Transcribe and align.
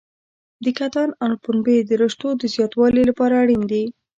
د 0.63 0.65
کتان 0.79 1.09
او 1.23 1.31
پنبې 1.43 1.77
د 1.83 1.91
رشتو 2.01 2.29
د 2.41 2.43
زیاتوالي 2.55 3.03
لپاره 3.09 3.33
اړین 3.43 3.63
دي. 3.71 3.83